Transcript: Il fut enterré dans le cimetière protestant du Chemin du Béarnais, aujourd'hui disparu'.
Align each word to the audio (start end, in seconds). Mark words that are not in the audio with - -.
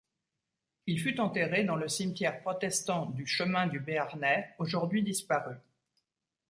Il 0.87 0.99
fut 0.99 1.19
enterré 1.19 1.63
dans 1.63 1.75
le 1.75 1.87
cimetière 1.87 2.41
protestant 2.41 3.05
du 3.11 3.27
Chemin 3.27 3.67
du 3.67 3.79
Béarnais, 3.79 4.49
aujourd'hui 4.57 5.03
disparu'. 5.03 5.59